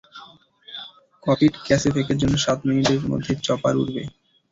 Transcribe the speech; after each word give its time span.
Copied 1.23 1.53
ক্যাসেভেকের 1.65 2.17
জন্য 2.21 2.35
সাত 2.37 2.59
মিনিটের 2.67 2.99
মধ্যেই 3.09 3.37
চপার 3.45 3.73
উড়বে। 3.77 4.03